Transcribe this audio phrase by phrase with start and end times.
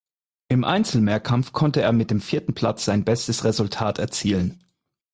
[0.47, 4.63] Im Einzelmehrkampf konnte er mit dem vierten Platz sein bestes Resultat erzielen.